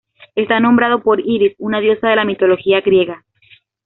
Está 0.33 0.59
nombrado 0.59 1.03
por 1.03 1.19
Iris, 1.19 1.53
una 1.59 1.79
diosa 1.79 2.09
de 2.09 2.15
la 2.15 2.25
mitología 2.25 2.81
griega. 2.81 3.23